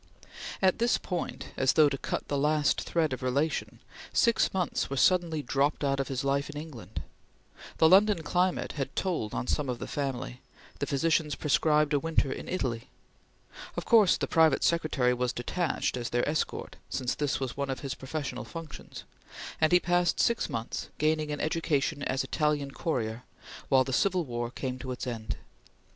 At 0.63 0.79
this 0.79 0.97
point, 0.97 1.49
as 1.55 1.73
though 1.73 1.87
to 1.87 1.95
cut 1.95 2.27
the 2.27 2.35
last 2.35 2.81
thread 2.81 3.13
of 3.13 3.21
relation, 3.21 3.77
six 4.11 4.51
months 4.51 4.89
were 4.89 4.97
suddenly 4.97 5.43
dropped 5.43 5.83
out 5.83 5.99
of 5.99 6.07
his 6.07 6.23
life 6.23 6.49
in 6.49 6.59
England. 6.59 7.03
The 7.77 7.87
London 7.87 8.23
climate 8.23 8.71
had 8.71 8.95
told 8.95 9.35
on 9.35 9.45
some 9.45 9.69
of 9.69 9.77
the 9.77 9.85
family; 9.85 10.41
the 10.79 10.87
physicians 10.87 11.35
prescribed 11.35 11.93
a 11.93 11.99
winter 11.99 12.31
in 12.31 12.49
Italy. 12.49 12.89
Of 13.77 13.85
course 13.85 14.17
the 14.17 14.25
private 14.25 14.63
secretary 14.63 15.13
was 15.13 15.31
detached 15.33 15.95
as 15.95 16.09
their 16.09 16.27
escort, 16.27 16.77
since 16.89 17.13
this 17.13 17.39
was 17.39 17.55
one 17.55 17.69
of 17.69 17.81
his 17.81 17.93
professional 17.93 18.43
functions; 18.43 19.03
and 19.61 19.71
he 19.71 19.79
passed 19.79 20.19
six 20.19 20.49
months, 20.49 20.89
gaining 20.97 21.31
an 21.31 21.39
education 21.39 22.01
as 22.01 22.23
Italian 22.23 22.71
courier, 22.71 23.21
while 23.69 23.83
the 23.83 23.93
Civil 23.93 24.25
War 24.25 24.49
came 24.49 24.79
to 24.79 24.91
its 24.91 25.05
end. 25.05 25.35